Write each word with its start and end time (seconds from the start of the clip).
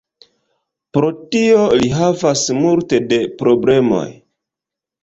Pro 0.97 1.11
tio 1.35 1.59
li 1.83 1.91
havas 1.99 2.45
multe 2.65 3.05
de 3.13 3.25
problemoj. 3.45 4.07